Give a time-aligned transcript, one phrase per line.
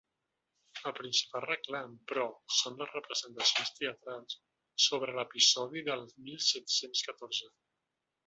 [0.91, 2.23] El principal reclam, però,
[2.59, 4.39] són les representacions teatrals
[4.87, 7.53] sobre l’episodi del mil set-cents catorze.